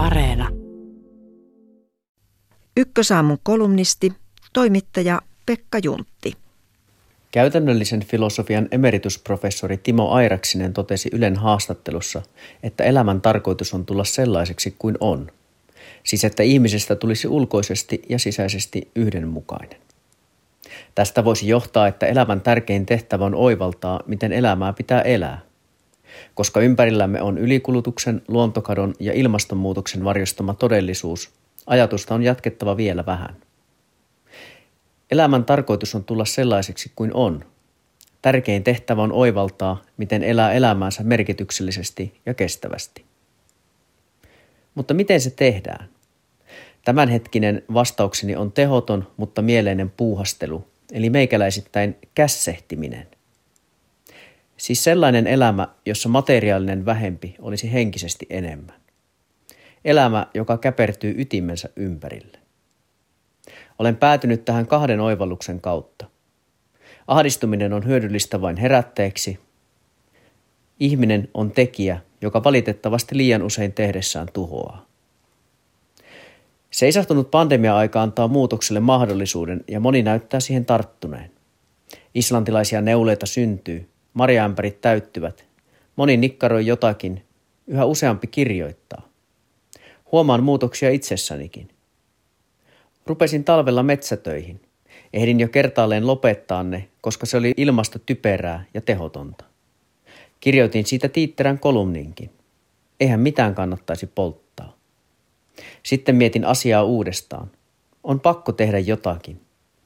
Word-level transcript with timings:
Areena. 0.00 0.48
Ykkösaamun 2.76 3.38
kolumnisti, 3.42 4.12
toimittaja 4.52 5.20
Pekka 5.46 5.78
Juntti. 5.82 6.32
Käytännöllisen 7.30 8.00
filosofian 8.04 8.68
emeritusprofessori 8.72 9.76
Timo 9.76 10.10
Airaksinen 10.10 10.72
totesi 10.72 11.08
Ylen 11.12 11.36
haastattelussa, 11.36 12.22
että 12.62 12.84
elämän 12.84 13.20
tarkoitus 13.20 13.74
on 13.74 13.86
tulla 13.86 14.04
sellaiseksi 14.04 14.74
kuin 14.78 14.96
on. 15.00 15.32
Siis 16.04 16.24
että 16.24 16.42
ihmisestä 16.42 16.96
tulisi 16.96 17.28
ulkoisesti 17.28 18.02
ja 18.08 18.18
sisäisesti 18.18 18.90
yhdenmukainen. 18.96 19.80
Tästä 20.94 21.24
voisi 21.24 21.48
johtaa, 21.48 21.88
että 21.88 22.06
elämän 22.06 22.40
tärkein 22.40 22.86
tehtävä 22.86 23.24
on 23.24 23.34
oivaltaa, 23.34 24.00
miten 24.06 24.32
elämää 24.32 24.72
pitää 24.72 25.02
elää. 25.02 25.49
Koska 26.34 26.60
ympärillämme 26.60 27.22
on 27.22 27.38
ylikulutuksen, 27.38 28.22
luontokadon 28.28 28.94
ja 29.00 29.12
ilmastonmuutoksen 29.12 30.04
varjostama 30.04 30.54
todellisuus, 30.54 31.30
ajatusta 31.66 32.14
on 32.14 32.22
jatkettava 32.22 32.76
vielä 32.76 33.06
vähän. 33.06 33.36
Elämän 35.10 35.44
tarkoitus 35.44 35.94
on 35.94 36.04
tulla 36.04 36.24
sellaiseksi 36.24 36.92
kuin 36.96 37.14
on. 37.14 37.44
Tärkein 38.22 38.64
tehtävä 38.64 39.02
on 39.02 39.12
oivaltaa, 39.12 39.82
miten 39.96 40.22
elää 40.22 40.52
elämäänsä 40.52 41.02
merkityksellisesti 41.02 42.20
ja 42.26 42.34
kestävästi. 42.34 43.04
Mutta 44.74 44.94
miten 44.94 45.20
se 45.20 45.30
tehdään? 45.30 45.88
Tämänhetkinen 46.84 47.62
vastaukseni 47.74 48.36
on 48.36 48.52
tehoton, 48.52 49.06
mutta 49.16 49.42
mieleinen 49.42 49.90
puuhastelu, 49.90 50.64
eli 50.92 51.10
meikäläisittäin 51.10 51.96
kässehtiminen. 52.14 53.06
Siis 54.60 54.84
sellainen 54.84 55.26
elämä, 55.26 55.68
jossa 55.86 56.08
materiaalinen 56.08 56.86
vähempi 56.86 57.36
olisi 57.38 57.72
henkisesti 57.72 58.26
enemmän. 58.30 58.80
Elämä, 59.84 60.26
joka 60.34 60.58
käpertyy 60.58 61.14
ytimensä 61.18 61.68
ympärille. 61.76 62.38
Olen 63.78 63.96
päätynyt 63.96 64.44
tähän 64.44 64.66
kahden 64.66 65.00
oivalluksen 65.00 65.60
kautta. 65.60 66.06
Ahdistuminen 67.06 67.72
on 67.72 67.86
hyödyllistä 67.86 68.40
vain 68.40 68.56
herätteeksi. 68.56 69.38
Ihminen 70.80 71.28
on 71.34 71.50
tekijä, 71.50 72.00
joka 72.20 72.44
valitettavasti 72.44 73.16
liian 73.16 73.42
usein 73.42 73.72
tehdessään 73.72 74.28
tuhoaa. 74.32 74.86
Seisahtunut 76.70 77.30
pandemia-aika 77.30 78.02
antaa 78.02 78.28
muutokselle 78.28 78.80
mahdollisuuden 78.80 79.64
ja 79.68 79.80
moni 79.80 80.02
näyttää 80.02 80.40
siihen 80.40 80.64
tarttuneen. 80.64 81.30
Islantilaisia 82.14 82.80
neuleita 82.80 83.26
syntyy, 83.26 83.89
marjaämpärit 84.14 84.80
täyttyvät, 84.80 85.44
moni 85.96 86.16
nikkaroi 86.16 86.66
jotakin, 86.66 87.24
yhä 87.66 87.84
useampi 87.84 88.26
kirjoittaa. 88.26 89.08
Huomaan 90.12 90.42
muutoksia 90.42 90.90
itsessänikin. 90.90 91.68
Rupesin 93.06 93.44
talvella 93.44 93.82
metsätöihin. 93.82 94.60
Ehdin 95.12 95.40
jo 95.40 95.48
kertaalleen 95.48 96.06
lopettaa 96.06 96.62
ne, 96.62 96.88
koska 97.00 97.26
se 97.26 97.36
oli 97.36 97.54
ilmasta 97.56 97.98
typerää 97.98 98.64
ja 98.74 98.80
tehotonta. 98.80 99.44
Kirjoitin 100.40 100.86
siitä 100.86 101.08
tiitterän 101.08 101.58
kolumninkin. 101.58 102.30
Eihän 103.00 103.20
mitään 103.20 103.54
kannattaisi 103.54 104.06
polttaa. 104.06 104.76
Sitten 105.82 106.16
mietin 106.16 106.44
asiaa 106.44 106.82
uudestaan. 106.82 107.50
On 108.04 108.20
pakko 108.20 108.52
tehdä 108.52 108.78
jotakin. 108.78 109.40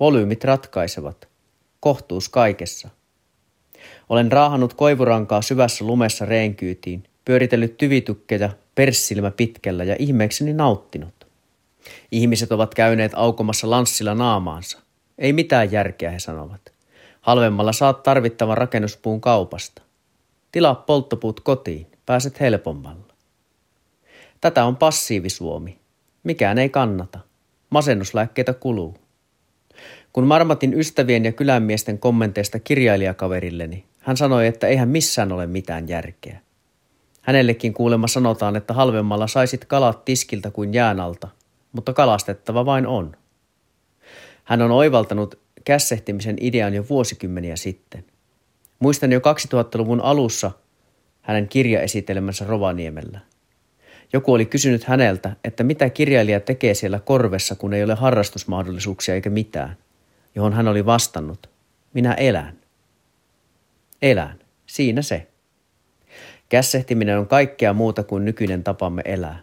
Volyymit 0.00 0.44
ratkaisevat. 0.44 1.28
Kohtuus 1.80 2.28
kaikessa. 2.28 2.88
Olen 4.08 4.32
raahannut 4.32 4.74
koivurankaa 4.74 5.42
syvässä 5.42 5.84
lumessa 5.84 6.24
reenkyytiin, 6.24 7.04
pyöritellyt 7.24 7.78
tyvitukkeja 7.78 8.50
perssilmä 8.74 9.30
pitkällä 9.30 9.84
ja 9.84 9.96
ihmeekseni 9.98 10.52
nauttinut. 10.52 11.26
Ihmiset 12.12 12.52
ovat 12.52 12.74
käyneet 12.74 13.12
aukomassa 13.14 13.70
lanssilla 13.70 14.14
naamaansa. 14.14 14.78
Ei 15.18 15.32
mitään 15.32 15.72
järkeä, 15.72 16.10
he 16.10 16.18
sanovat. 16.18 16.60
Halvemmalla 17.20 17.72
saat 17.72 18.02
tarvittavan 18.02 18.58
rakennuspuun 18.58 19.20
kaupasta. 19.20 19.82
Tilaa 20.52 20.74
polttopuut 20.74 21.40
kotiin, 21.40 21.86
pääset 22.06 22.40
helpommalla. 22.40 23.14
Tätä 24.40 24.64
on 24.64 24.76
passiivisuomi. 24.76 25.78
Mikään 26.22 26.58
ei 26.58 26.68
kannata. 26.68 27.18
Masennuslääkkeitä 27.70 28.52
kuluu. 28.54 28.94
Kun 30.12 30.26
marmatin 30.26 30.74
ystävien 30.74 31.24
ja 31.24 31.32
kylänmiesten 31.32 31.98
kommenteista 31.98 32.58
kirjailijakaverilleni, 32.58 33.84
hän 34.00 34.16
sanoi, 34.16 34.46
että 34.46 34.66
eihän 34.66 34.88
missään 34.88 35.32
ole 35.32 35.46
mitään 35.46 35.88
järkeä. 35.88 36.40
Hänellekin 37.22 37.74
kuulemma 37.74 38.08
sanotaan, 38.08 38.56
että 38.56 38.74
halvemmalla 38.74 39.26
saisit 39.26 39.64
kalat 39.64 40.04
tiskiltä 40.04 40.50
kuin 40.50 40.74
jään 40.74 41.00
alta, 41.00 41.28
mutta 41.72 41.92
kalastettava 41.92 42.66
vain 42.66 42.86
on. 42.86 43.16
Hän 44.44 44.62
on 44.62 44.70
oivaltanut 44.70 45.38
kässehtimisen 45.64 46.36
idean 46.40 46.74
jo 46.74 46.84
vuosikymmeniä 46.90 47.56
sitten. 47.56 48.04
Muistan 48.78 49.12
jo 49.12 49.18
2000-luvun 49.18 50.00
alussa 50.00 50.50
hänen 51.22 51.48
kirjaesitelmänsä 51.48 52.44
Rovaniemellä. 52.44 53.20
Joku 54.12 54.32
oli 54.32 54.46
kysynyt 54.46 54.84
häneltä, 54.84 55.36
että 55.44 55.64
mitä 55.64 55.90
kirjailija 55.90 56.40
tekee 56.40 56.74
siellä 56.74 56.98
korvessa, 56.98 57.54
kun 57.54 57.74
ei 57.74 57.84
ole 57.84 57.94
harrastusmahdollisuuksia 57.94 59.14
eikä 59.14 59.30
mitään, 59.30 59.76
johon 60.34 60.52
hän 60.52 60.68
oli 60.68 60.86
vastannut, 60.86 61.50
minä 61.94 62.14
elän. 62.14 62.58
Elän, 64.02 64.38
siinä 64.66 65.02
se. 65.02 65.26
Kässehtiminen 66.48 67.18
on 67.18 67.26
kaikkea 67.26 67.72
muuta 67.72 68.02
kuin 68.02 68.24
nykyinen 68.24 68.64
tapamme 68.64 69.02
elää. 69.04 69.38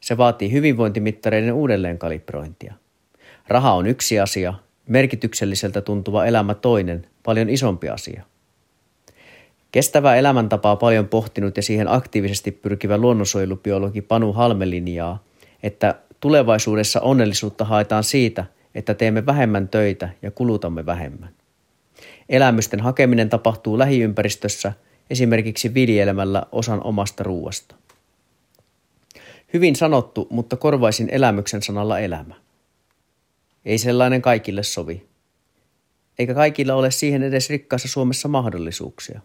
Se 0.00 0.16
vaatii 0.16 0.52
hyvinvointimittareiden 0.52 1.52
uudelleenkalibrointia. 1.52 2.74
Raha 3.48 3.74
on 3.74 3.86
yksi 3.86 4.20
asia, 4.20 4.54
merkitykselliseltä 4.88 5.80
tuntuva 5.80 6.24
elämä 6.24 6.54
toinen, 6.54 7.06
paljon 7.22 7.48
isompi 7.48 7.88
asia. 7.88 8.22
Kestävää 9.76 10.16
elämäntapaa 10.16 10.76
paljon 10.76 11.08
pohtinut 11.08 11.56
ja 11.56 11.62
siihen 11.62 11.88
aktiivisesti 11.88 12.52
pyrkivä 12.52 12.98
luonnonsuojelubiologi 12.98 14.02
Panu 14.02 14.32
Halmelinjaa, 14.32 15.24
että 15.62 15.94
tulevaisuudessa 16.20 17.00
onnellisuutta 17.00 17.64
haetaan 17.64 18.04
siitä, 18.04 18.44
että 18.74 18.94
teemme 18.94 19.26
vähemmän 19.26 19.68
töitä 19.68 20.08
ja 20.22 20.30
kulutamme 20.30 20.86
vähemmän. 20.86 21.28
Elämysten 22.28 22.80
hakeminen 22.80 23.28
tapahtuu 23.28 23.78
lähiympäristössä– 23.78 24.72
esimerkiksi 25.10 25.74
viljelemällä 25.74 26.42
osan 26.52 26.84
omasta 26.84 27.24
ruuasta. 27.24 27.74
Hyvin 29.52 29.76
sanottu, 29.76 30.26
mutta 30.30 30.56
korvaisin 30.56 31.08
elämyksen 31.12 31.62
sanalla 31.62 31.98
elämä. 31.98 32.34
Ei 33.64 33.78
sellainen 33.78 34.22
kaikille 34.22 34.62
sovi. 34.62 35.06
Eikä 36.18 36.34
kaikilla 36.34 36.74
ole 36.74 36.90
siihen 36.90 37.22
edes 37.22 37.50
rikkaassa 37.50 37.88
Suomessa 37.88 38.28
mahdollisuuksia. 38.28 39.20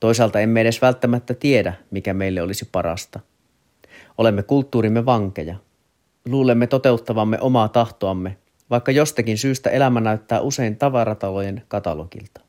Toisaalta 0.00 0.40
emme 0.40 0.60
edes 0.60 0.82
välttämättä 0.82 1.34
tiedä, 1.34 1.74
mikä 1.90 2.14
meille 2.14 2.42
olisi 2.42 2.68
parasta. 2.72 3.20
Olemme 4.18 4.42
kulttuurimme 4.42 5.06
vankeja. 5.06 5.56
Luulemme 6.28 6.66
toteuttavamme 6.66 7.38
omaa 7.40 7.68
tahtoamme, 7.68 8.36
vaikka 8.70 8.92
jostakin 8.92 9.38
syystä 9.38 9.70
elämä 9.70 10.00
näyttää 10.00 10.40
usein 10.40 10.76
tavaratalojen 10.76 11.62
katalogilta. 11.68 12.40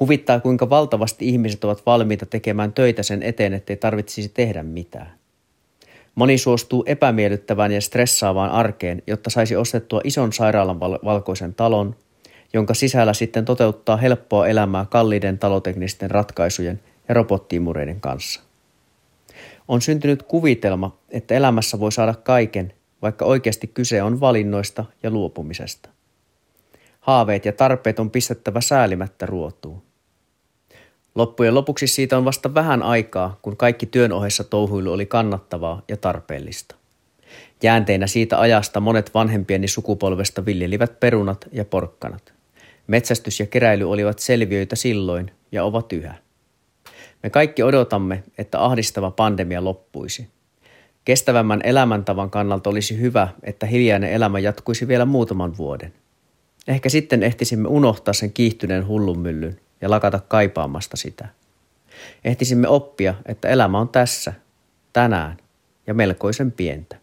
Huvittaa, 0.00 0.40
kuinka 0.40 0.70
valtavasti 0.70 1.28
ihmiset 1.28 1.64
ovat 1.64 1.86
valmiita 1.86 2.26
tekemään 2.26 2.72
töitä 2.72 3.02
sen 3.02 3.22
eteen, 3.22 3.54
ettei 3.54 3.76
tarvitsisi 3.76 4.28
tehdä 4.28 4.62
mitään. 4.62 5.12
Moni 6.14 6.38
suostuu 6.38 6.84
epämiellyttävään 6.86 7.72
ja 7.72 7.80
stressaavaan 7.80 8.50
arkeen, 8.50 9.02
jotta 9.06 9.30
saisi 9.30 9.56
ostettua 9.56 10.00
ison 10.04 10.32
sairaalan 10.32 10.80
val- 10.80 10.98
valkoisen 11.04 11.54
talon, 11.54 11.96
jonka 12.52 12.74
sisällä 12.74 13.12
sitten 13.12 13.44
toteuttaa 13.44 13.96
helppoa 13.96 14.46
elämää 14.46 14.86
kalliiden 14.90 15.38
taloteknisten 15.38 16.10
ratkaisujen 16.10 16.80
ja 17.08 17.14
robottiimureiden 17.14 18.00
kanssa. 18.00 18.40
On 19.68 19.80
syntynyt 19.82 20.22
kuvitelma, 20.22 20.96
että 21.10 21.34
elämässä 21.34 21.80
voi 21.80 21.92
saada 21.92 22.14
kaiken, 22.14 22.72
vaikka 23.02 23.24
oikeasti 23.24 23.66
kyse 23.66 24.02
on 24.02 24.20
valinnoista 24.20 24.84
ja 25.02 25.10
luopumisesta. 25.10 25.88
Haaveet 27.00 27.44
ja 27.44 27.52
tarpeet 27.52 27.98
on 27.98 28.10
pistettävä 28.10 28.60
säälimättä 28.60 29.26
ruotuun. 29.26 29.82
Loppujen 31.14 31.54
lopuksi 31.54 31.86
siitä 31.86 32.18
on 32.18 32.24
vasta 32.24 32.54
vähän 32.54 32.82
aikaa, 32.82 33.38
kun 33.42 33.56
kaikki 33.56 33.86
työn 33.86 34.12
ohessa 34.12 34.44
touhuilu 34.44 34.92
oli 34.92 35.06
kannattavaa 35.06 35.82
ja 35.88 35.96
tarpeellista. 35.96 36.74
Jäänteinä 37.62 38.06
siitä 38.06 38.40
ajasta 38.40 38.80
monet 38.80 39.14
vanhempieni 39.14 39.68
sukupolvesta 39.68 40.44
viljelivät 40.44 41.00
perunat 41.00 41.48
ja 41.52 41.64
porkkanat. 41.64 42.32
Metsästys 42.92 43.40
ja 43.40 43.46
keräily 43.46 43.90
olivat 43.90 44.18
selviöitä 44.18 44.76
silloin 44.76 45.30
ja 45.52 45.64
ovat 45.64 45.92
yhä. 45.92 46.14
Me 47.22 47.30
kaikki 47.30 47.62
odotamme, 47.62 48.22
että 48.38 48.64
ahdistava 48.64 49.10
pandemia 49.10 49.64
loppuisi. 49.64 50.28
Kestävämmän 51.04 51.60
elämäntavan 51.64 52.30
kannalta 52.30 52.70
olisi 52.70 53.00
hyvä, 53.00 53.28
että 53.42 53.66
hiljainen 53.66 54.12
elämä 54.12 54.38
jatkuisi 54.38 54.88
vielä 54.88 55.04
muutaman 55.04 55.56
vuoden. 55.56 55.92
Ehkä 56.68 56.88
sitten 56.88 57.22
ehtisimme 57.22 57.68
unohtaa 57.68 58.14
sen 58.14 58.32
kiihtyneen 58.32 58.86
hullunmyllyn 58.86 59.60
ja 59.80 59.90
lakata 59.90 60.20
kaipaamasta 60.28 60.96
sitä. 60.96 61.28
Ehtisimme 62.24 62.68
oppia, 62.68 63.14
että 63.26 63.48
elämä 63.48 63.78
on 63.78 63.88
tässä, 63.88 64.32
tänään, 64.92 65.36
ja 65.86 65.94
melkoisen 65.94 66.52
pientä. 66.52 66.96